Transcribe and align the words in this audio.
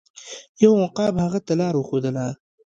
یو 0.63 0.73
عقاب 0.85 1.13
هغه 1.25 1.39
ته 1.45 1.53
لاره 1.59 1.77
وښودله. 1.79 2.27